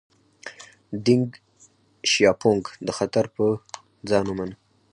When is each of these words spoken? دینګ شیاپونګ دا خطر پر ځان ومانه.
دینګ 1.05 1.29
شیاپونګ 2.09 2.63
دا 2.85 2.91
خطر 2.97 3.25
پر 3.33 3.49
ځان 4.09 4.25
ومانه. 4.27 4.55